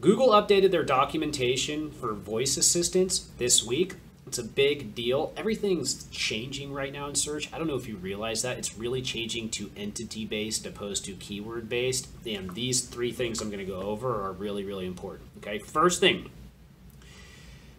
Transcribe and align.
Google 0.00 0.28
updated 0.28 0.70
their 0.70 0.84
documentation 0.84 1.90
for 1.90 2.12
voice 2.12 2.56
assistants 2.56 3.30
this 3.38 3.64
week. 3.64 3.94
It's 4.28 4.38
a 4.38 4.44
big 4.44 4.94
deal. 4.94 5.32
Everything's 5.36 6.04
changing 6.10 6.72
right 6.72 6.92
now 6.92 7.08
in 7.08 7.16
search. 7.16 7.52
I 7.52 7.58
don't 7.58 7.66
know 7.66 7.74
if 7.74 7.88
you 7.88 7.96
realize 7.96 8.42
that. 8.42 8.58
It's 8.58 8.78
really 8.78 9.02
changing 9.02 9.48
to 9.50 9.72
entity 9.76 10.24
based 10.24 10.66
opposed 10.66 11.04
to 11.06 11.14
keyword 11.14 11.68
based. 11.68 12.06
And 12.26 12.54
these 12.54 12.82
three 12.82 13.10
things 13.10 13.40
I'm 13.40 13.50
going 13.50 13.64
to 13.64 13.72
go 13.72 13.80
over 13.80 14.22
are 14.24 14.32
really, 14.32 14.64
really 14.64 14.86
important. 14.86 15.28
Okay, 15.38 15.58
first 15.58 15.98
thing 15.98 16.30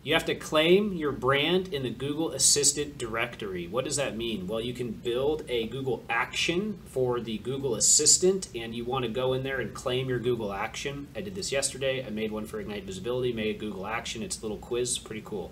you 0.02 0.14
have 0.14 0.26
to 0.26 0.36
claim 0.36 0.94
your 0.94 1.12
brand 1.12 1.74
in 1.74 1.84
the 1.84 1.90
Google 1.90 2.32
Assistant 2.32 2.98
directory. 2.98 3.68
What 3.68 3.84
does 3.84 3.98
that 3.98 4.16
mean? 4.16 4.48
Well, 4.48 4.62
you 4.62 4.74
can 4.74 4.92
build 4.92 5.44
a 5.50 5.68
Google 5.68 6.04
action 6.10 6.80
for 6.86 7.20
the 7.20 7.38
Google 7.40 7.76
Assistant, 7.76 8.48
and 8.56 8.74
you 8.74 8.86
want 8.86 9.04
to 9.04 9.12
go 9.12 9.34
in 9.34 9.44
there 9.44 9.60
and 9.60 9.74
claim 9.74 10.08
your 10.08 10.20
Google 10.20 10.54
action. 10.54 11.08
I 11.16 11.22
did 11.22 11.36
this 11.36 11.52
yesterday. 11.52 12.06
I 12.06 12.12
made 12.12 12.32
one 12.32 12.46
for 12.46 12.62
Ignite 12.62 12.86
Visibility, 12.86 13.34
made 13.34 13.58
a 13.58 13.60
Google 13.60 13.86
action. 13.86 14.24
It's 14.24 14.40
a 14.40 14.42
little 14.42 14.58
quiz, 14.58 14.98
pretty 14.98 15.24
cool. 15.26 15.52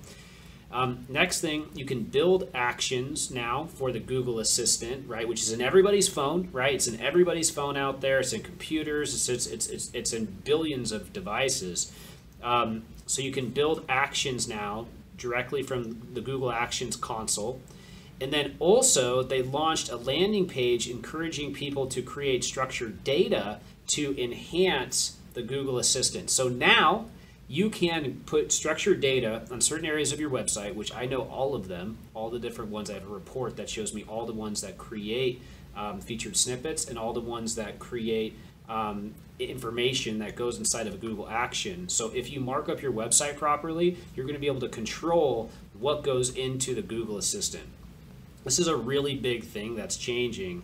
Um, 0.71 1.05
next 1.09 1.41
thing, 1.41 1.69
you 1.75 1.85
can 1.85 2.03
build 2.03 2.49
actions 2.53 3.31
now 3.31 3.65
for 3.65 3.91
the 3.91 3.99
Google 3.99 4.39
Assistant, 4.39 5.07
right? 5.07 5.27
Which 5.27 5.41
is 5.41 5.51
in 5.51 5.61
everybody's 5.61 6.07
phone, 6.09 6.49
right? 6.51 6.73
It's 6.73 6.87
in 6.87 6.99
everybody's 6.99 7.49
phone 7.49 7.77
out 7.77 8.01
there. 8.01 8.19
It's 8.19 8.33
in 8.33 8.43
computers. 8.43 9.13
It's 9.13 9.29
it's 9.29 9.47
it's, 9.47 9.67
it's, 9.67 9.91
it's 9.93 10.13
in 10.13 10.25
billions 10.43 10.91
of 10.91 11.13
devices. 11.13 11.91
Um, 12.43 12.83
so 13.07 13.21
you 13.21 13.31
can 13.31 13.49
build 13.49 13.83
actions 13.89 14.47
now 14.47 14.85
directly 15.17 15.63
from 15.63 16.07
the 16.13 16.21
Google 16.21 16.51
Actions 16.51 16.95
console. 16.95 17.59
And 18.21 18.31
then 18.31 18.55
also, 18.59 19.23
they 19.23 19.41
launched 19.41 19.89
a 19.89 19.95
landing 19.95 20.47
page 20.47 20.87
encouraging 20.87 21.53
people 21.53 21.87
to 21.87 22.01
create 22.01 22.43
structured 22.43 23.03
data 23.03 23.59
to 23.87 24.21
enhance 24.21 25.17
the 25.33 25.41
Google 25.41 25.77
Assistant. 25.77 26.29
So 26.29 26.47
now 26.47 27.05
you 27.47 27.69
can 27.69 28.21
put 28.25 28.51
structured 28.51 28.99
data 28.99 29.43
on 29.51 29.61
certain 29.61 29.85
areas 29.85 30.11
of 30.11 30.19
your 30.19 30.29
website, 30.29 30.75
which 30.75 30.93
I 30.93 31.05
know 31.05 31.21
all 31.21 31.55
of 31.55 31.67
them, 31.67 31.97
all 32.13 32.29
the 32.29 32.39
different 32.39 32.71
ones. 32.71 32.89
I 32.89 32.95
have 32.95 33.03
a 33.05 33.07
report 33.07 33.55
that 33.57 33.69
shows 33.69 33.93
me 33.93 34.03
all 34.07 34.25
the 34.25 34.33
ones 34.33 34.61
that 34.61 34.77
create 34.77 35.41
um, 35.75 36.01
featured 36.01 36.35
snippets 36.35 36.85
and 36.85 36.97
all 36.97 37.13
the 37.13 37.21
ones 37.21 37.55
that 37.55 37.79
create 37.79 38.37
um, 38.69 39.13
information 39.39 40.19
that 40.19 40.35
goes 40.35 40.57
inside 40.57 40.87
of 40.87 40.95
a 40.95 40.97
Google 40.97 41.27
action. 41.29 41.89
So 41.89 42.09
if 42.13 42.31
you 42.31 42.39
mark 42.39 42.69
up 42.69 42.81
your 42.81 42.91
website 42.91 43.37
properly, 43.37 43.97
you're 44.15 44.25
going 44.25 44.35
to 44.35 44.41
be 44.41 44.47
able 44.47 44.61
to 44.61 44.69
control 44.69 45.51
what 45.79 46.03
goes 46.03 46.35
into 46.35 46.73
the 46.73 46.81
Google 46.81 47.17
Assistant. 47.17 47.65
This 48.43 48.59
is 48.59 48.67
a 48.67 48.75
really 48.75 49.15
big 49.15 49.43
thing 49.43 49.75
that's 49.75 49.97
changing. 49.97 50.63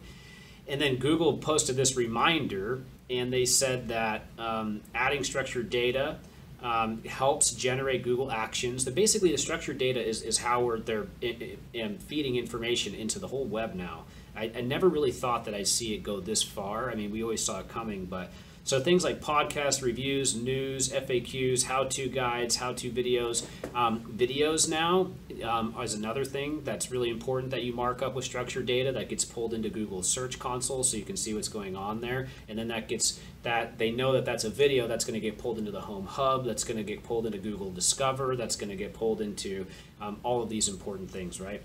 And 0.68 0.80
then 0.80 0.96
Google 0.96 1.38
posted 1.38 1.76
this 1.76 1.96
reminder, 1.96 2.82
and 3.10 3.32
they 3.32 3.46
said 3.46 3.90
that 3.90 4.26
um, 4.40 4.82
adding 4.96 5.24
structured 5.24 5.70
data 5.70 6.18
um, 6.62 7.04
helps 7.04 7.52
generate 7.52 8.04
Google 8.04 8.32
Actions. 8.32 8.86
That 8.86 8.96
basically 8.96 9.32
the 9.32 9.38
structured 9.38 9.78
data 9.78 10.02
is, 10.02 10.22
is 10.22 10.38
how 10.38 10.78
they're 10.86 11.08
in, 11.22 11.58
in 11.74 11.98
feeding 12.00 12.38
information 12.38 12.96
into 12.96 13.20
the 13.20 13.28
whole 13.28 13.46
web 13.46 13.76
now. 13.76 14.06
I, 14.36 14.52
I 14.56 14.62
never 14.62 14.88
really 14.88 15.12
thought 15.12 15.46
that 15.46 15.54
I'd 15.54 15.68
see 15.68 15.94
it 15.94 16.04
go 16.04 16.20
this 16.20 16.44
far. 16.44 16.90
I 16.90 16.96
mean, 16.96 17.12
we 17.12 17.24
always 17.24 17.44
saw 17.44 17.60
it 17.60 17.70
coming, 17.70 18.06
but 18.06 18.32
so 18.66 18.80
things 18.80 19.04
like 19.04 19.20
podcast 19.20 19.82
reviews, 19.82 20.36
news, 20.36 20.90
FAQs, 20.90 21.66
how-to 21.66 22.08
guides, 22.08 22.56
how-to 22.56 22.90
videos. 22.92 23.46
Um, 23.76 24.00
videos 24.16 24.70
now 24.70 25.12
um, 25.44 25.76
is 25.82 25.94
another 25.94 26.24
thing 26.24 26.64
that's 26.64 26.90
really 26.90 27.10
important 27.10 27.52
that 27.52 27.64
you 27.64 27.74
mark 27.74 28.02
up 28.02 28.16
with 28.16 28.24
structured 28.24 28.66
data 28.66 28.94
that 28.94 29.10
gets 29.10 29.26
pulled 29.26 29.54
into 29.54 29.70
Google 29.70 30.02
Search 30.02 30.40
Console 30.40 30.82
so 30.84 30.96
you 30.96 31.04
can 31.04 31.18
see 31.18 31.34
what's 31.34 31.50
going 31.50 31.76
on 31.76 32.00
there. 32.00 32.30
And 32.48 32.58
then 32.58 32.70
that 32.70 32.88
gets 32.88 33.20
that 33.44 33.78
they 33.78 33.92
know 33.92 34.14
that 34.14 34.24
that's 34.24 34.46
a 34.46 34.50
video 34.50 34.88
that's 34.88 35.04
going 35.04 35.16
to 35.16 35.20
get 35.20 35.38
pulled 35.38 35.60
into 35.60 35.72
the 35.72 35.82
Home 35.82 36.06
Hub, 36.06 36.46
that's 36.46 36.64
going 36.64 36.78
to 36.78 36.84
get 36.84 37.04
pulled 37.04 37.26
into 37.26 37.40
Google 37.40 37.70
Discover, 37.70 38.38
that's 38.38 38.56
going 38.56 38.70
to 38.70 38.78
get 38.78 38.94
pulled 38.94 39.20
into 39.20 39.66
um, 40.00 40.22
all 40.24 40.42
of 40.42 40.48
these 40.48 40.70
important 40.70 41.12
things, 41.12 41.42
right? 41.42 41.62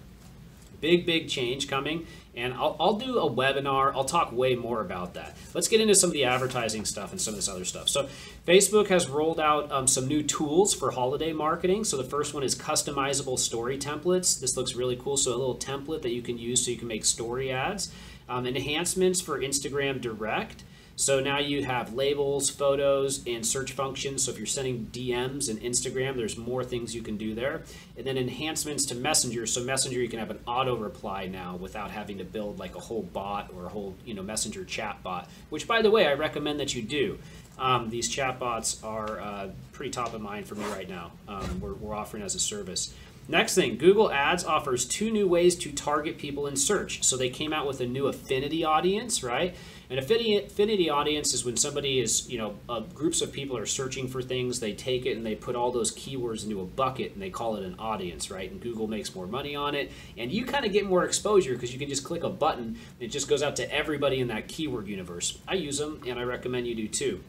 Big, 0.80 1.06
big 1.06 1.28
change 1.28 1.68
coming, 1.68 2.06
and 2.36 2.54
I'll, 2.54 2.76
I'll 2.78 2.98
do 2.98 3.18
a 3.18 3.30
webinar. 3.30 3.92
I'll 3.94 4.04
talk 4.04 4.32
way 4.32 4.54
more 4.54 4.80
about 4.80 5.14
that. 5.14 5.36
Let's 5.54 5.68
get 5.68 5.80
into 5.80 5.94
some 5.94 6.10
of 6.10 6.14
the 6.14 6.24
advertising 6.24 6.84
stuff 6.84 7.10
and 7.10 7.20
some 7.20 7.34
of 7.34 7.36
this 7.36 7.48
other 7.48 7.64
stuff. 7.64 7.88
So, 7.88 8.08
Facebook 8.46 8.88
has 8.88 9.08
rolled 9.08 9.40
out 9.40 9.70
um, 9.72 9.86
some 9.86 10.06
new 10.06 10.22
tools 10.22 10.72
for 10.72 10.92
holiday 10.92 11.32
marketing. 11.32 11.84
So, 11.84 11.96
the 11.96 12.04
first 12.04 12.34
one 12.34 12.42
is 12.42 12.54
customizable 12.54 13.38
story 13.38 13.76
templates. 13.76 14.40
This 14.40 14.56
looks 14.56 14.74
really 14.74 14.96
cool. 14.96 15.16
So, 15.16 15.30
a 15.30 15.36
little 15.36 15.56
template 15.56 16.02
that 16.02 16.12
you 16.12 16.22
can 16.22 16.38
use 16.38 16.64
so 16.64 16.70
you 16.70 16.76
can 16.76 16.88
make 16.88 17.04
story 17.04 17.50
ads. 17.50 17.92
Um, 18.28 18.46
enhancements 18.46 19.20
for 19.20 19.40
Instagram 19.40 20.00
Direct. 20.00 20.62
So 20.98 21.20
now 21.20 21.38
you 21.38 21.62
have 21.62 21.94
labels, 21.94 22.50
photos, 22.50 23.24
and 23.24 23.46
search 23.46 23.70
functions. 23.70 24.24
So 24.24 24.32
if 24.32 24.36
you're 24.36 24.48
sending 24.48 24.88
DMs 24.92 25.48
and 25.48 25.60
Instagram, 25.60 26.16
there's 26.16 26.36
more 26.36 26.64
things 26.64 26.92
you 26.92 27.02
can 27.02 27.16
do 27.16 27.36
there. 27.36 27.62
And 27.96 28.04
then 28.04 28.18
enhancements 28.18 28.84
to 28.86 28.96
Messenger. 28.96 29.46
So 29.46 29.62
Messenger, 29.62 30.00
you 30.00 30.08
can 30.08 30.18
have 30.18 30.30
an 30.30 30.40
auto 30.44 30.74
reply 30.74 31.28
now 31.28 31.54
without 31.54 31.92
having 31.92 32.18
to 32.18 32.24
build 32.24 32.58
like 32.58 32.74
a 32.74 32.80
whole 32.80 33.04
bot 33.04 33.52
or 33.54 33.66
a 33.66 33.68
whole 33.68 33.94
you 34.04 34.12
know 34.12 34.24
Messenger 34.24 34.64
chat 34.64 35.00
bot. 35.04 35.30
Which, 35.50 35.68
by 35.68 35.82
the 35.82 35.90
way, 35.90 36.04
I 36.08 36.14
recommend 36.14 36.58
that 36.58 36.74
you 36.74 36.82
do. 36.82 37.20
Um, 37.60 37.90
these 37.90 38.12
chatbots 38.12 38.84
are 38.84 39.20
uh, 39.20 39.48
pretty 39.70 39.92
top 39.92 40.14
of 40.14 40.20
mind 40.20 40.48
for 40.48 40.56
me 40.56 40.64
right 40.64 40.88
now. 40.88 41.12
Um, 41.28 41.60
we're, 41.60 41.74
we're 41.74 41.94
offering 41.94 42.24
as 42.24 42.34
a 42.34 42.40
service. 42.40 42.92
Next 43.30 43.54
thing, 43.54 43.76
Google 43.76 44.10
Ads 44.10 44.44
offers 44.44 44.86
two 44.86 45.10
new 45.10 45.28
ways 45.28 45.54
to 45.56 45.70
target 45.70 46.16
people 46.16 46.46
in 46.46 46.56
search. 46.56 47.04
So 47.04 47.14
they 47.14 47.28
came 47.28 47.52
out 47.52 47.66
with 47.66 47.78
a 47.82 47.86
new 47.86 48.06
affinity 48.06 48.64
audience, 48.64 49.22
right? 49.22 49.54
An 49.90 49.98
affinity 49.98 50.88
audience 50.88 51.34
is 51.34 51.44
when 51.44 51.58
somebody 51.58 52.00
is, 52.00 52.28
you 52.30 52.38
know, 52.38 52.54
uh, 52.70 52.80
groups 52.80 53.20
of 53.20 53.30
people 53.30 53.56
are 53.58 53.66
searching 53.66 54.08
for 54.08 54.22
things, 54.22 54.60
they 54.60 54.72
take 54.72 55.04
it 55.04 55.16
and 55.16 55.26
they 55.26 55.34
put 55.34 55.56
all 55.56 55.70
those 55.70 55.94
keywords 55.94 56.42
into 56.42 56.62
a 56.62 56.64
bucket 56.64 57.12
and 57.12 57.22
they 57.22 57.28
call 57.28 57.56
it 57.56 57.64
an 57.64 57.74
audience, 57.78 58.30
right? 58.30 58.50
And 58.50 58.62
Google 58.62 58.86
makes 58.86 59.14
more 59.14 59.26
money 59.26 59.54
on 59.54 59.74
it. 59.74 59.92
And 60.16 60.32
you 60.32 60.46
kind 60.46 60.64
of 60.64 60.72
get 60.72 60.86
more 60.86 61.04
exposure 61.04 61.52
because 61.52 61.72
you 61.72 61.78
can 61.78 61.88
just 61.88 62.04
click 62.04 62.24
a 62.24 62.30
button 62.30 62.64
and 62.64 62.76
it 63.00 63.08
just 63.08 63.28
goes 63.28 63.42
out 63.42 63.56
to 63.56 63.70
everybody 63.70 64.20
in 64.20 64.28
that 64.28 64.48
keyword 64.48 64.88
universe. 64.88 65.38
I 65.46 65.54
use 65.54 65.76
them 65.76 66.00
and 66.06 66.18
I 66.18 66.22
recommend 66.22 66.66
you 66.66 66.74
do 66.74 66.88
too. 66.88 67.22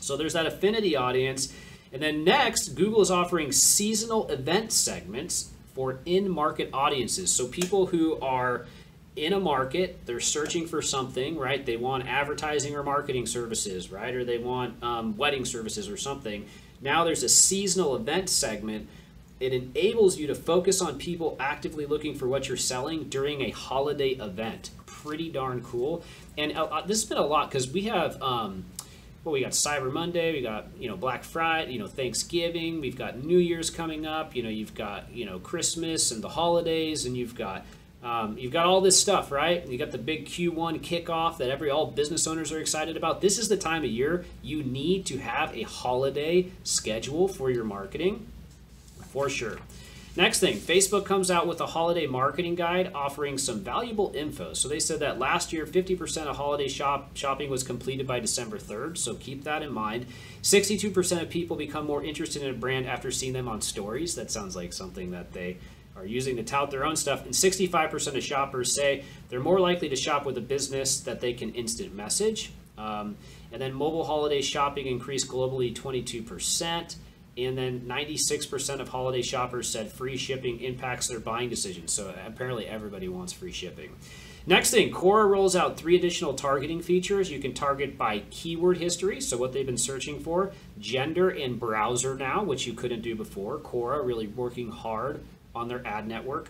So 0.00 0.16
there's 0.16 0.32
that 0.32 0.46
affinity 0.46 0.96
audience. 0.96 1.52
And 1.92 2.02
then 2.02 2.24
next, 2.24 2.70
Google 2.70 3.00
is 3.00 3.10
offering 3.10 3.52
seasonal 3.52 4.28
event 4.28 4.72
segments 4.72 5.50
for 5.74 6.00
in 6.04 6.28
market 6.28 6.70
audiences. 6.72 7.32
So 7.32 7.46
people 7.46 7.86
who 7.86 8.18
are 8.20 8.66
in 9.16 9.32
a 9.32 9.40
market, 9.40 10.06
they're 10.06 10.20
searching 10.20 10.66
for 10.66 10.80
something, 10.82 11.36
right? 11.36 11.64
They 11.66 11.76
want 11.76 12.06
advertising 12.06 12.76
or 12.76 12.82
marketing 12.82 13.26
services, 13.26 13.90
right? 13.90 14.14
Or 14.14 14.24
they 14.24 14.38
want 14.38 14.82
um, 14.82 15.16
wedding 15.16 15.44
services 15.44 15.88
or 15.88 15.96
something. 15.96 16.46
Now 16.80 17.04
there's 17.04 17.22
a 17.22 17.28
seasonal 17.28 17.96
event 17.96 18.28
segment. 18.30 18.88
It 19.40 19.52
enables 19.52 20.16
you 20.16 20.26
to 20.28 20.34
focus 20.34 20.80
on 20.80 20.98
people 20.98 21.36
actively 21.40 21.86
looking 21.86 22.14
for 22.14 22.28
what 22.28 22.46
you're 22.46 22.56
selling 22.56 23.08
during 23.08 23.42
a 23.42 23.50
holiday 23.50 24.10
event. 24.10 24.70
Pretty 24.86 25.30
darn 25.30 25.62
cool. 25.62 26.04
And 26.38 26.56
uh, 26.56 26.64
uh 26.64 26.86
this 26.86 27.00
has 27.00 27.08
been 27.08 27.18
a 27.18 27.26
lot 27.26 27.50
because 27.50 27.70
we 27.70 27.82
have. 27.82 28.20
Um, 28.22 28.64
well, 29.24 29.32
we 29.32 29.40
got 29.40 29.52
Cyber 29.52 29.92
Monday, 29.92 30.32
we 30.32 30.40
got 30.40 30.68
you 30.78 30.88
know 30.88 30.96
Black 30.96 31.24
Friday, 31.24 31.72
you 31.72 31.78
know 31.78 31.86
Thanksgiving, 31.86 32.80
we've 32.80 32.96
got 32.96 33.22
New 33.22 33.38
Year's 33.38 33.68
coming 33.70 34.06
up, 34.06 34.34
you 34.34 34.42
know 34.42 34.48
you've 34.48 34.74
got 34.74 35.12
you 35.12 35.26
know 35.26 35.38
Christmas 35.38 36.10
and 36.10 36.22
the 36.22 36.30
holidays, 36.30 37.04
and 37.04 37.16
you've 37.16 37.34
got 37.34 37.64
um, 38.02 38.38
you've 38.38 38.52
got 38.52 38.64
all 38.64 38.80
this 38.80 38.98
stuff, 38.98 39.30
right? 39.30 39.66
You 39.66 39.76
got 39.76 39.90
the 39.90 39.98
big 39.98 40.24
Q1 40.24 40.80
kickoff 40.80 41.36
that 41.36 41.50
every 41.50 41.68
all 41.68 41.86
business 41.86 42.26
owners 42.26 42.50
are 42.50 42.58
excited 42.58 42.96
about. 42.96 43.20
This 43.20 43.38
is 43.38 43.50
the 43.50 43.58
time 43.58 43.84
of 43.84 43.90
year 43.90 44.24
you 44.42 44.62
need 44.62 45.04
to 45.06 45.18
have 45.18 45.54
a 45.54 45.62
holiday 45.62 46.50
schedule 46.64 47.28
for 47.28 47.50
your 47.50 47.64
marketing, 47.64 48.26
for 49.08 49.28
sure. 49.28 49.58
Next 50.16 50.40
thing, 50.40 50.56
Facebook 50.56 51.04
comes 51.04 51.30
out 51.30 51.46
with 51.46 51.60
a 51.60 51.66
holiday 51.66 52.06
marketing 52.06 52.56
guide 52.56 52.90
offering 52.94 53.38
some 53.38 53.60
valuable 53.60 54.10
info. 54.14 54.54
So 54.54 54.68
they 54.68 54.80
said 54.80 54.98
that 55.00 55.20
last 55.20 55.52
year, 55.52 55.64
50% 55.64 56.26
of 56.26 56.36
holiday 56.36 56.66
shop 56.66 57.16
shopping 57.16 57.48
was 57.48 57.62
completed 57.62 58.08
by 58.08 58.18
December 58.18 58.58
3rd. 58.58 58.98
So 58.98 59.14
keep 59.14 59.44
that 59.44 59.62
in 59.62 59.72
mind. 59.72 60.06
62% 60.42 61.22
of 61.22 61.30
people 61.30 61.56
become 61.56 61.86
more 61.86 62.02
interested 62.02 62.42
in 62.42 62.50
a 62.50 62.58
brand 62.58 62.88
after 62.88 63.12
seeing 63.12 63.34
them 63.34 63.46
on 63.46 63.60
stories. 63.60 64.16
That 64.16 64.32
sounds 64.32 64.56
like 64.56 64.72
something 64.72 65.12
that 65.12 65.32
they 65.32 65.58
are 65.96 66.06
using 66.06 66.34
to 66.36 66.42
tout 66.42 66.72
their 66.72 66.84
own 66.84 66.96
stuff, 66.96 67.24
and 67.24 67.34
65% 67.34 68.16
of 68.16 68.22
shoppers 68.22 68.74
say 68.74 69.04
they're 69.28 69.40
more 69.40 69.60
likely 69.60 69.88
to 69.88 69.96
shop 69.96 70.24
with 70.24 70.36
a 70.38 70.40
business 70.40 71.00
that 71.00 71.20
they 71.20 71.32
can 71.32 71.54
instant 71.54 71.94
message. 71.94 72.52
Um, 72.78 73.16
and 73.52 73.60
then 73.60 73.74
mobile 73.74 74.04
holiday 74.04 74.40
shopping 74.40 74.86
increased 74.86 75.28
globally 75.28 75.74
22%. 75.74 76.96
And 77.38 77.56
then 77.56 77.80
96% 77.82 78.80
of 78.80 78.88
holiday 78.88 79.22
shoppers 79.22 79.68
said 79.68 79.92
free 79.92 80.16
shipping 80.16 80.60
impacts 80.60 81.08
their 81.08 81.20
buying 81.20 81.48
decisions. 81.48 81.92
So 81.92 82.14
apparently 82.26 82.66
everybody 82.66 83.08
wants 83.08 83.32
free 83.32 83.52
shipping. 83.52 83.96
Next 84.46 84.70
thing, 84.70 84.90
Quora 84.90 85.28
rolls 85.28 85.54
out 85.54 85.76
three 85.76 85.96
additional 85.96 86.34
targeting 86.34 86.80
features. 86.80 87.30
You 87.30 87.40
can 87.40 87.52
target 87.52 87.98
by 87.98 88.20
keyword 88.30 88.78
history, 88.78 89.20
so 89.20 89.36
what 89.36 89.52
they've 89.52 89.66
been 89.66 89.76
searching 89.76 90.18
for, 90.18 90.52
gender, 90.78 91.28
and 91.28 91.60
browser 91.60 92.16
now, 92.16 92.42
which 92.42 92.66
you 92.66 92.72
couldn't 92.72 93.02
do 93.02 93.14
before. 93.14 93.58
Quora 93.58 94.04
really 94.04 94.26
working 94.26 94.70
hard 94.70 95.22
on 95.54 95.68
their 95.68 95.86
ad 95.86 96.08
network. 96.08 96.48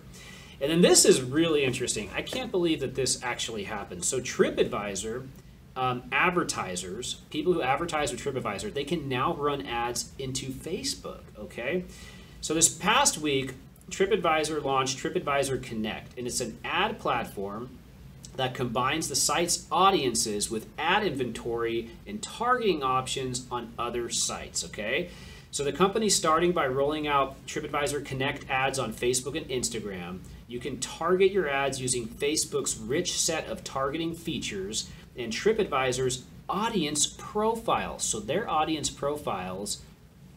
And 0.61 0.71
then 0.71 0.83
this 0.83 1.05
is 1.05 1.21
really 1.21 1.65
interesting. 1.65 2.11
I 2.15 2.23
can't 2.23 2.51
believe 2.51 2.81
that 2.81 2.95
this 2.95 3.23
actually 3.23 3.65
happened. 3.65 4.05
So 4.05 4.21
TripAdvisor 4.21 5.27
um, 5.77 6.03
advertisers, 6.13 7.15
people 7.31 7.53
who 7.53 7.63
advertise 7.63 8.11
with 8.11 8.21
TripAdvisor, 8.21 8.73
they 8.73 8.85
can 8.85 9.09
now 9.09 9.35
run 9.35 9.67
ads 9.67 10.11
into 10.19 10.51
Facebook. 10.51 11.21
Okay, 11.39 11.85
so 12.41 12.55
this 12.55 12.69
past 12.69 13.19
week, 13.19 13.55
TripAdvisor 13.91 14.63
launched 14.65 14.99
TripAdvisor 14.99 15.63
Connect, 15.63 16.17
and 16.19 16.27
it's 16.27 16.41
an 16.41 16.59
ad 16.65 16.99
platform 16.99 17.71
that 18.37 18.55
combines 18.55 19.09
the 19.09 19.17
site's 19.17 19.67
audiences 19.71 20.51
with 20.51 20.67
ad 20.79 21.05
inventory 21.07 21.91
and 22.07 22.23
targeting 22.23 22.83
options 22.83 23.47
on 23.51 23.73
other 23.79 24.09
sites. 24.09 24.65
Okay, 24.65 25.11
so 25.51 25.65
the 25.65 25.73
company's 25.73 26.17
starting 26.17 26.53
by 26.53 26.67
rolling 26.67 27.07
out 27.07 27.45
TripAdvisor 27.47 28.05
Connect 28.05 28.49
ads 28.49 28.79
on 28.79 28.93
Facebook 28.93 29.37
and 29.37 29.49
Instagram. 29.49 30.21
You 30.47 30.59
can 30.59 30.81
target 30.81 31.31
your 31.31 31.49
ads 31.49 31.81
using 31.81 32.09
Facebook's 32.09 32.77
rich 32.77 33.19
set 33.19 33.47
of 33.47 33.63
targeting 33.63 34.15
features 34.15 34.91
and 35.21 35.33
TripAdvisor's 35.33 36.25
audience 36.49 37.07
profiles. 37.07 38.03
So 38.03 38.21
their 38.21 38.49
audience 38.49 38.91
profiles 38.91 39.83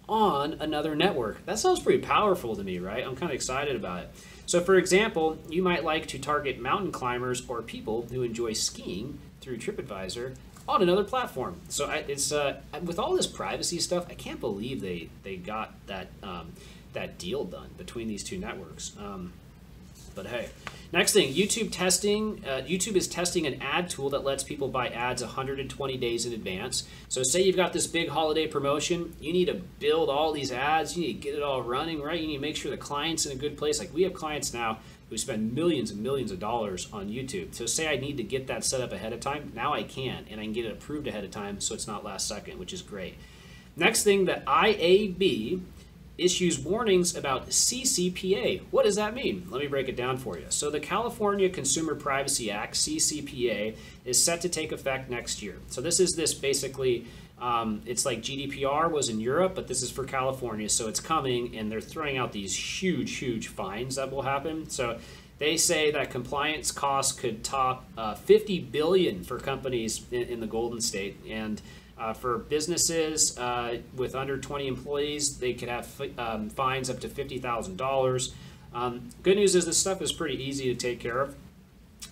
on 0.07 0.53
another 0.59 0.95
network. 0.95 1.45
That 1.45 1.59
sounds 1.59 1.79
pretty 1.79 1.99
powerful 1.99 2.55
to 2.55 2.63
me, 2.63 2.79
right? 2.79 3.03
I'm 3.05 3.15
kind 3.15 3.31
of 3.31 3.35
excited 3.35 3.75
about 3.75 4.03
it. 4.03 4.09
So, 4.45 4.59
for 4.59 4.75
example, 4.75 5.37
you 5.49 5.63
might 5.63 5.83
like 5.83 6.07
to 6.07 6.19
target 6.19 6.59
mountain 6.59 6.91
climbers 6.91 7.43
or 7.47 7.61
people 7.61 8.07
who 8.11 8.21
enjoy 8.21 8.53
skiing 8.53 9.19
through 9.39 9.57
TripAdvisor 9.57 10.35
on 10.67 10.81
another 10.81 11.03
platform. 11.03 11.59
So 11.69 11.85
I, 11.85 11.97
it's 12.07 12.31
uh, 12.31 12.61
with 12.83 12.99
all 12.99 13.15
this 13.15 13.27
privacy 13.27 13.79
stuff, 13.79 14.05
I 14.09 14.13
can't 14.13 14.39
believe 14.39 14.81
they 14.81 15.09
they 15.23 15.35
got 15.37 15.73
that 15.87 16.07
um, 16.21 16.53
that 16.93 17.17
deal 17.17 17.43
done 17.43 17.69
between 17.77 18.07
these 18.07 18.23
two 18.23 18.37
networks. 18.37 18.93
Um, 18.97 19.33
but 20.15 20.27
hey, 20.27 20.49
next 20.91 21.13
thing, 21.13 21.33
YouTube 21.33 21.71
testing. 21.71 22.43
Uh, 22.45 22.61
YouTube 22.61 22.95
is 22.95 23.07
testing 23.07 23.45
an 23.45 23.61
ad 23.61 23.89
tool 23.89 24.09
that 24.11 24.23
lets 24.23 24.43
people 24.43 24.67
buy 24.67 24.87
ads 24.89 25.21
120 25.21 25.97
days 25.97 26.25
in 26.25 26.33
advance. 26.33 26.83
So 27.09 27.23
say 27.23 27.41
you've 27.41 27.55
got 27.55 27.73
this 27.73 27.87
big 27.87 28.09
holiday 28.09 28.47
promotion, 28.47 29.15
you 29.19 29.33
need 29.33 29.45
to 29.45 29.55
build 29.79 30.09
all 30.09 30.31
these 30.31 30.51
ads, 30.51 30.95
you 30.95 31.07
need 31.07 31.13
to 31.13 31.19
get 31.19 31.35
it 31.35 31.43
all 31.43 31.61
running 31.61 32.01
right. 32.01 32.19
You 32.19 32.27
need 32.27 32.35
to 32.35 32.41
make 32.41 32.55
sure 32.55 32.71
the 32.71 32.77
client's 32.77 33.25
in 33.25 33.31
a 33.31 33.35
good 33.35 33.57
place. 33.57 33.79
Like 33.79 33.93
we 33.93 34.03
have 34.03 34.13
clients 34.13 34.53
now 34.53 34.79
who 35.09 35.17
spend 35.17 35.53
millions 35.53 35.91
and 35.91 36.01
millions 36.01 36.31
of 36.31 36.39
dollars 36.39 36.87
on 36.91 37.09
YouTube. 37.09 37.53
So 37.53 37.65
say 37.65 37.87
I 37.87 37.97
need 37.97 38.17
to 38.17 38.23
get 38.23 38.47
that 38.47 38.63
set 38.63 38.81
up 38.81 38.91
ahead 38.91 39.13
of 39.13 39.19
time, 39.19 39.51
now 39.53 39.73
I 39.73 39.83
can, 39.83 40.25
and 40.29 40.39
I 40.39 40.43
can 40.43 40.53
get 40.53 40.65
it 40.65 40.71
approved 40.71 41.07
ahead 41.07 41.23
of 41.23 41.31
time 41.31 41.59
so 41.59 41.75
it's 41.75 41.87
not 41.87 42.03
last 42.03 42.27
second, 42.27 42.57
which 42.57 42.73
is 42.73 42.81
great. 42.81 43.15
Next 43.75 44.03
thing, 44.03 44.25
the 44.25 44.41
IAB 44.45 45.61
issues 46.17 46.59
warnings 46.59 47.15
about 47.15 47.49
CCPA. 47.49 48.61
What 48.71 48.85
does 48.85 48.95
that 48.97 49.15
mean? 49.15 49.47
Let 49.49 49.61
me 49.61 49.67
break 49.67 49.89
it 49.89 49.95
down 49.95 50.17
for 50.17 50.37
you. 50.37 50.45
So 50.49 50.69
the 50.69 50.79
California 50.79 51.49
Consumer 51.49 51.95
Privacy 51.95 52.51
Act, 52.51 52.75
CCPA, 52.75 53.75
is 54.05 54.23
set 54.23 54.41
to 54.41 54.49
take 54.49 54.71
effect 54.71 55.09
next 55.09 55.41
year. 55.41 55.57
So 55.69 55.81
this 55.81 55.99
is 55.99 56.13
this 56.13 56.33
basically 56.33 57.07
um, 57.43 57.81
it's 57.85 58.05
like 58.05 58.21
GDPR 58.21 58.89
was 58.89 59.09
in 59.09 59.19
Europe, 59.19 59.53
but 59.53 59.67
this 59.67 59.81
is 59.81 59.91
for 59.91 60.05
California, 60.05 60.69
so 60.69 60.87
it's 60.87 61.01
coming, 61.01 61.57
and 61.57 61.69
they're 61.69 61.81
throwing 61.81 62.17
out 62.17 62.31
these 62.31 62.55
huge, 62.55 63.17
huge 63.17 63.49
fines 63.49 63.95
that 63.95 64.11
will 64.11 64.21
happen. 64.21 64.69
So 64.69 64.99
they 65.39 65.57
say 65.57 65.91
that 65.91 66.09
compliance 66.09 66.71
costs 66.71 67.11
could 67.11 67.43
top 67.43 67.85
uh, 67.97 68.15
50 68.15 68.59
billion 68.59 69.25
for 69.25 69.39
companies 69.39 70.05
in, 70.09 70.21
in 70.23 70.39
the 70.39 70.47
Golden 70.47 70.79
State, 70.79 71.17
and 71.29 71.61
uh, 71.97 72.13
for 72.13 72.37
businesses 72.37 73.37
uh, 73.37 73.77
with 73.95 74.15
under 74.15 74.37
20 74.37 74.67
employees, 74.67 75.37
they 75.37 75.53
could 75.53 75.69
have 75.69 76.01
um, 76.17 76.49
fines 76.49 76.89
up 76.89 76.99
to 77.01 77.07
$50,000. 77.07 78.31
Um, 78.73 79.09
good 79.21 79.37
news 79.37 79.55
is 79.55 79.65
this 79.65 79.77
stuff 79.77 80.01
is 80.01 80.11
pretty 80.11 80.43
easy 80.43 80.73
to 80.73 80.75
take 80.75 80.99
care 80.99 81.19
of 81.19 81.35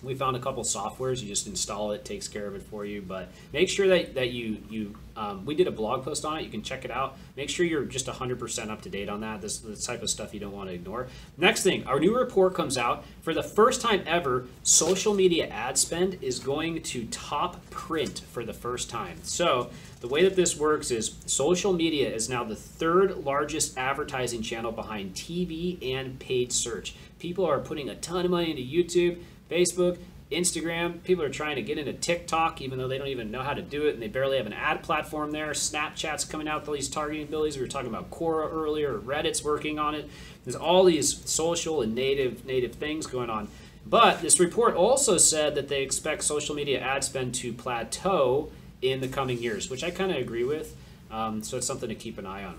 we 0.02 0.14
found 0.14 0.36
a 0.36 0.40
couple 0.40 0.62
softwares 0.62 1.22
you 1.22 1.28
just 1.28 1.46
install 1.46 1.92
it 1.92 2.04
takes 2.04 2.28
care 2.28 2.46
of 2.46 2.54
it 2.54 2.62
for 2.62 2.84
you 2.84 3.00
but 3.02 3.28
make 3.52 3.68
sure 3.68 3.86
that, 3.88 4.14
that 4.14 4.30
you 4.30 4.58
you 4.68 4.94
um, 5.16 5.44
we 5.44 5.54
did 5.54 5.66
a 5.66 5.70
blog 5.70 6.04
post 6.04 6.24
on 6.24 6.38
it 6.38 6.42
you 6.42 6.50
can 6.50 6.62
check 6.62 6.84
it 6.84 6.90
out. 6.90 7.16
Make 7.36 7.50
sure 7.50 7.64
you're 7.64 7.84
just 7.84 8.06
100% 8.06 8.70
up 8.70 8.82
to 8.82 8.90
date 8.90 9.08
on 9.08 9.20
that 9.20 9.40
this 9.40 9.62
is 9.64 9.80
the 9.80 9.86
type 9.92 10.02
of 10.02 10.10
stuff 10.10 10.32
you 10.34 10.40
don't 10.40 10.52
want 10.52 10.68
to 10.68 10.74
ignore. 10.74 11.08
Next 11.36 11.62
thing 11.62 11.86
our 11.86 12.00
new 12.00 12.16
report 12.16 12.54
comes 12.54 12.78
out. 12.78 13.04
For 13.22 13.34
the 13.34 13.42
first 13.42 13.80
time 13.80 14.02
ever 14.06 14.46
social 14.62 15.14
media 15.14 15.48
ad 15.48 15.78
spend 15.78 16.18
is 16.22 16.38
going 16.38 16.82
to 16.82 17.06
top 17.06 17.68
print 17.70 18.22
for 18.30 18.44
the 18.44 18.52
first 18.52 18.90
time. 18.90 19.18
So 19.22 19.70
the 20.00 20.08
way 20.08 20.22
that 20.24 20.36
this 20.36 20.56
works 20.56 20.90
is 20.90 21.16
social 21.26 21.72
media 21.72 22.12
is 22.12 22.28
now 22.28 22.44
the 22.44 22.56
third 22.56 23.18
largest 23.24 23.78
advertising 23.78 24.42
channel 24.42 24.72
behind 24.72 25.14
tv 25.14 25.94
and 25.94 26.18
paid 26.18 26.52
search. 26.52 26.94
People 27.18 27.44
are 27.44 27.60
putting 27.60 27.88
a 27.88 27.94
ton 27.96 28.24
of 28.24 28.30
money 28.30 28.50
into 28.50 28.62
youtube 28.62 29.22
Facebook, 29.52 29.98
Instagram. 30.30 31.02
People 31.04 31.24
are 31.24 31.30
trying 31.30 31.56
to 31.56 31.62
get 31.62 31.78
into 31.78 31.92
TikTok, 31.92 32.62
even 32.62 32.78
though 32.78 32.88
they 32.88 32.96
don't 32.96 33.08
even 33.08 33.30
know 33.30 33.42
how 33.42 33.52
to 33.52 33.60
do 33.60 33.86
it 33.86 33.94
and 33.94 34.02
they 34.02 34.08
barely 34.08 34.38
have 34.38 34.46
an 34.46 34.54
ad 34.54 34.82
platform 34.82 35.30
there. 35.30 35.50
Snapchat's 35.50 36.24
coming 36.24 36.48
out 36.48 36.60
with 36.60 36.68
all 36.68 36.74
these 36.74 36.88
targeting 36.88 37.24
abilities. 37.24 37.56
We 37.56 37.62
were 37.62 37.68
talking 37.68 37.90
about 37.90 38.10
Quora 38.10 38.50
earlier. 38.50 38.98
Reddit's 38.98 39.44
working 39.44 39.78
on 39.78 39.94
it. 39.94 40.08
There's 40.44 40.56
all 40.56 40.84
these 40.84 41.28
social 41.30 41.82
and 41.82 41.94
native 41.94 42.44
native 42.46 42.74
things 42.74 43.06
going 43.06 43.30
on. 43.30 43.48
But 43.84 44.22
this 44.22 44.40
report 44.40 44.74
also 44.74 45.18
said 45.18 45.54
that 45.56 45.68
they 45.68 45.82
expect 45.82 46.24
social 46.24 46.54
media 46.54 46.80
ad 46.80 47.04
spend 47.04 47.34
to 47.36 47.52
plateau 47.52 48.50
in 48.80 49.00
the 49.00 49.08
coming 49.08 49.38
years, 49.38 49.68
which 49.68 49.84
I 49.84 49.90
kind 49.90 50.10
of 50.10 50.16
agree 50.18 50.44
with. 50.44 50.76
Um, 51.10 51.42
so 51.42 51.58
it's 51.58 51.66
something 51.66 51.88
to 51.88 51.94
keep 51.94 52.16
an 52.16 52.26
eye 52.26 52.44
on. 52.44 52.58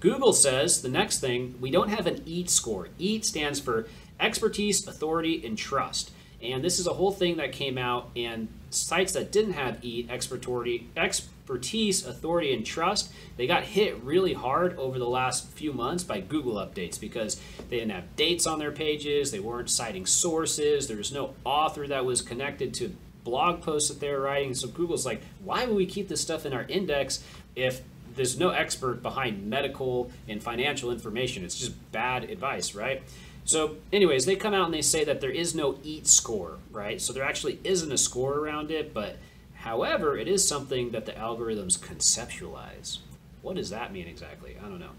Google 0.00 0.32
says 0.32 0.82
the 0.82 0.88
next 0.88 1.20
thing, 1.20 1.56
we 1.60 1.70
don't 1.70 1.90
have 1.90 2.06
an 2.06 2.22
EAT 2.26 2.50
score. 2.50 2.88
EAT 2.98 3.24
stands 3.24 3.60
for 3.60 3.86
expertise, 4.18 4.86
authority, 4.86 5.44
and 5.46 5.56
trust. 5.56 6.10
And 6.42 6.64
this 6.64 6.78
is 6.78 6.86
a 6.86 6.94
whole 6.94 7.12
thing 7.12 7.36
that 7.36 7.52
came 7.52 7.76
out, 7.76 8.10
and 8.16 8.48
sites 8.70 9.12
that 9.12 9.30
didn't 9.30 9.52
have 9.52 9.84
EAT, 9.84 10.08
expertise, 10.10 12.06
authority, 12.06 12.54
and 12.54 12.64
trust, 12.64 13.12
they 13.36 13.46
got 13.46 13.64
hit 13.64 14.02
really 14.02 14.32
hard 14.32 14.78
over 14.78 14.98
the 14.98 15.08
last 15.08 15.48
few 15.48 15.74
months 15.74 16.02
by 16.02 16.20
Google 16.20 16.54
updates 16.54 16.98
because 16.98 17.38
they 17.68 17.78
didn't 17.78 17.90
have 17.90 18.16
dates 18.16 18.46
on 18.46 18.58
their 18.58 18.72
pages, 18.72 19.30
they 19.30 19.40
weren't 19.40 19.68
citing 19.68 20.06
sources, 20.06 20.88
there 20.88 20.96
was 20.96 21.12
no 21.12 21.34
author 21.44 21.86
that 21.88 22.06
was 22.06 22.22
connected 22.22 22.72
to 22.74 22.96
blog 23.22 23.60
posts 23.60 23.90
that 23.90 24.00
they 24.00 24.10
were 24.10 24.20
writing. 24.20 24.54
So 24.54 24.68
Google's 24.68 25.04
like, 25.04 25.20
why 25.44 25.66
would 25.66 25.76
we 25.76 25.84
keep 25.84 26.08
this 26.08 26.22
stuff 26.22 26.46
in 26.46 26.54
our 26.54 26.64
index 26.64 27.22
if 27.54 27.82
there's 28.20 28.38
no 28.38 28.50
expert 28.50 29.02
behind 29.02 29.48
medical 29.48 30.10
and 30.28 30.42
financial 30.42 30.90
information? 30.90 31.42
It's 31.42 31.58
just 31.58 31.72
bad 31.90 32.24
advice, 32.24 32.74
right? 32.74 33.02
So, 33.46 33.76
anyways, 33.94 34.26
they 34.26 34.36
come 34.36 34.52
out 34.52 34.66
and 34.66 34.74
they 34.74 34.82
say 34.82 35.04
that 35.04 35.22
there 35.22 35.30
is 35.30 35.54
no 35.54 35.78
EAT 35.82 36.06
score, 36.06 36.58
right? 36.70 37.00
So 37.00 37.14
there 37.14 37.24
actually 37.24 37.60
isn't 37.64 37.90
a 37.90 37.96
score 37.96 38.34
around 38.34 38.70
it, 38.70 38.92
but 38.92 39.16
however, 39.54 40.18
it 40.18 40.28
is 40.28 40.46
something 40.46 40.90
that 40.90 41.06
the 41.06 41.12
algorithms 41.12 41.78
conceptualize. 41.78 42.98
What 43.40 43.56
does 43.56 43.70
that 43.70 43.90
mean 43.90 44.06
exactly? 44.06 44.54
I 44.62 44.68
don't 44.68 44.80
know. 44.80 44.90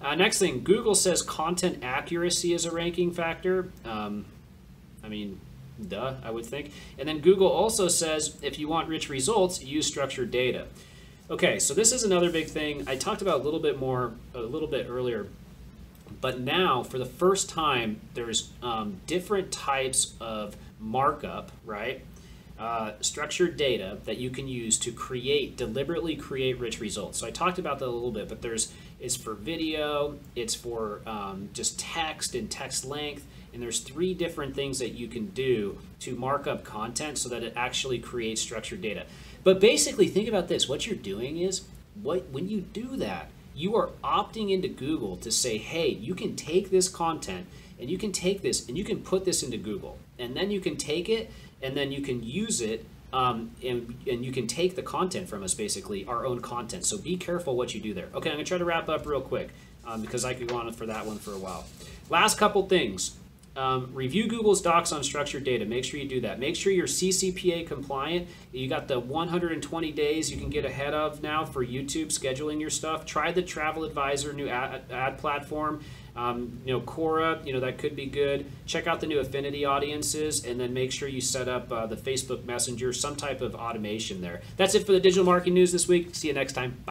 Uh, 0.00 0.14
next 0.14 0.38
thing, 0.38 0.64
Google 0.64 0.94
says 0.94 1.20
content 1.20 1.84
accuracy 1.84 2.54
is 2.54 2.64
a 2.64 2.70
ranking 2.70 3.12
factor. 3.12 3.70
Um, 3.84 4.24
I 5.04 5.10
mean, 5.10 5.38
duh, 5.86 6.14
I 6.24 6.30
would 6.30 6.46
think. 6.46 6.72
And 6.98 7.06
then 7.06 7.18
Google 7.18 7.48
also 7.48 7.88
says 7.88 8.38
if 8.40 8.58
you 8.58 8.66
want 8.66 8.88
rich 8.88 9.10
results, 9.10 9.62
use 9.62 9.86
structured 9.86 10.30
data. 10.30 10.68
Okay, 11.32 11.58
so 11.58 11.72
this 11.72 11.92
is 11.92 12.04
another 12.04 12.30
big 12.30 12.48
thing. 12.48 12.84
I 12.86 12.96
talked 12.96 13.22
about 13.22 13.40
a 13.40 13.42
little 13.42 13.58
bit 13.58 13.80
more, 13.80 14.12
a 14.34 14.40
little 14.40 14.68
bit 14.68 14.86
earlier 14.88 15.28
but 16.20 16.38
now, 16.38 16.84
for 16.84 16.98
the 16.98 17.04
first 17.06 17.48
time, 17.48 18.00
there's 18.14 18.50
um, 18.62 19.00
different 19.08 19.50
types 19.50 20.14
of 20.20 20.56
markup, 20.78 21.50
right? 21.64 22.02
Uh, 22.58 22.92
structured 23.00 23.56
data 23.56 23.98
that 24.04 24.18
you 24.18 24.30
can 24.30 24.46
use 24.46 24.78
to 24.78 24.92
create, 24.92 25.56
deliberately 25.56 26.14
create 26.14 26.60
rich 26.60 26.80
results. 26.80 27.18
So 27.18 27.26
I 27.26 27.32
talked 27.32 27.58
about 27.58 27.80
that 27.80 27.86
a 27.86 27.90
little 27.90 28.12
bit, 28.12 28.28
but 28.28 28.40
there's 28.40 28.72
it's 29.00 29.16
for 29.16 29.34
video, 29.34 30.16
it's 30.36 30.54
for 30.54 31.00
um, 31.06 31.48
just 31.52 31.80
text 31.80 32.36
and 32.36 32.48
text 32.48 32.84
length, 32.84 33.26
and 33.52 33.60
there's 33.60 33.80
three 33.80 34.14
different 34.14 34.54
things 34.54 34.78
that 34.78 34.90
you 34.90 35.08
can 35.08 35.26
do 35.28 35.78
to 36.00 36.14
mark 36.14 36.46
up 36.46 36.62
content 36.62 37.18
so 37.18 37.28
that 37.30 37.42
it 37.42 37.52
actually 37.56 37.98
creates 37.98 38.40
structured 38.40 38.80
data. 38.80 39.06
But 39.44 39.60
basically, 39.60 40.08
think 40.08 40.28
about 40.28 40.48
this: 40.48 40.68
what 40.68 40.86
you're 40.86 40.96
doing 40.96 41.38
is 41.38 41.62
what 42.00 42.28
when 42.30 42.48
you 42.48 42.60
do 42.60 42.96
that, 42.96 43.28
you 43.54 43.76
are 43.76 43.90
opting 44.02 44.50
into 44.50 44.68
Google 44.68 45.16
to 45.18 45.30
say, 45.30 45.58
hey, 45.58 45.88
you 45.88 46.14
can 46.14 46.36
take 46.36 46.70
this 46.70 46.88
content 46.88 47.46
and 47.78 47.90
you 47.90 47.98
can 47.98 48.12
take 48.12 48.42
this 48.42 48.68
and 48.68 48.78
you 48.78 48.84
can 48.84 49.00
put 49.00 49.24
this 49.24 49.42
into 49.42 49.56
Google. 49.56 49.98
And 50.18 50.36
then 50.36 50.50
you 50.50 50.60
can 50.60 50.76
take 50.76 51.08
it 51.08 51.30
and 51.62 51.76
then 51.76 51.92
you 51.92 52.00
can 52.00 52.22
use 52.22 52.60
it 52.60 52.86
um, 53.12 53.50
and, 53.62 53.94
and 54.06 54.24
you 54.24 54.32
can 54.32 54.46
take 54.46 54.74
the 54.74 54.82
content 54.82 55.28
from 55.28 55.42
us, 55.42 55.52
basically, 55.52 56.06
our 56.06 56.24
own 56.24 56.40
content. 56.40 56.84
So 56.86 56.96
be 56.96 57.16
careful 57.16 57.56
what 57.56 57.74
you 57.74 57.80
do 57.80 57.92
there. 57.92 58.08
Okay, 58.14 58.30
I'm 58.30 58.36
going 58.36 58.44
to 58.44 58.48
try 58.48 58.58
to 58.58 58.64
wrap 58.64 58.88
up 58.88 59.04
real 59.04 59.20
quick 59.20 59.50
um, 59.86 60.00
because 60.00 60.24
I 60.24 60.32
could 60.32 60.48
go 60.48 60.56
on 60.56 60.72
for 60.72 60.86
that 60.86 61.04
one 61.04 61.18
for 61.18 61.32
a 61.32 61.38
while. 61.38 61.66
Last 62.08 62.38
couple 62.38 62.66
things. 62.66 63.16
Um, 63.54 63.90
review 63.92 64.28
Google's 64.28 64.62
docs 64.62 64.92
on 64.92 65.04
structured 65.04 65.44
data. 65.44 65.64
Make 65.64 65.84
sure 65.84 66.00
you 66.00 66.08
do 66.08 66.20
that. 66.22 66.38
Make 66.38 66.56
sure 66.56 66.72
you're 66.72 66.86
CCPA 66.86 67.66
compliant. 67.66 68.28
You 68.52 68.68
got 68.68 68.88
the 68.88 68.98
120 68.98 69.92
days 69.92 70.30
you 70.30 70.38
can 70.38 70.48
get 70.48 70.64
ahead 70.64 70.94
of 70.94 71.22
now 71.22 71.44
for 71.44 71.64
YouTube 71.64 72.06
scheduling 72.06 72.60
your 72.60 72.70
stuff. 72.70 73.04
Try 73.04 73.30
the 73.32 73.42
Travel 73.42 73.84
Advisor 73.84 74.32
new 74.32 74.48
ad, 74.48 74.82
ad 74.90 75.18
platform. 75.18 75.82
Um, 76.14 76.60
you 76.64 76.72
know, 76.72 76.80
Quora, 76.80 77.44
you 77.46 77.52
know, 77.52 77.60
that 77.60 77.78
could 77.78 77.96
be 77.96 78.06
good. 78.06 78.46
Check 78.66 78.86
out 78.86 79.00
the 79.00 79.06
new 79.06 79.18
affinity 79.18 79.64
audiences 79.64 80.44
and 80.44 80.60
then 80.60 80.74
make 80.74 80.92
sure 80.92 81.08
you 81.08 81.22
set 81.22 81.48
up 81.48 81.72
uh, 81.72 81.86
the 81.86 81.96
Facebook 81.96 82.44
Messenger, 82.44 82.92
some 82.92 83.16
type 83.16 83.40
of 83.40 83.54
automation 83.54 84.20
there. 84.20 84.42
That's 84.56 84.74
it 84.74 84.84
for 84.84 84.92
the 84.92 85.00
digital 85.00 85.24
marketing 85.24 85.54
news 85.54 85.72
this 85.72 85.88
week. 85.88 86.14
See 86.14 86.28
you 86.28 86.34
next 86.34 86.52
time. 86.52 86.72
Bye. 86.72 86.76